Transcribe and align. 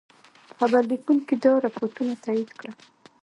خبرلیکونکي 0.57 1.35
دا 1.43 1.51
رپوټونه 1.65 2.13
تایید 2.23 2.49
کړل. 2.59 2.73